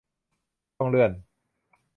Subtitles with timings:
[0.77, 1.11] ต้องเลื่อน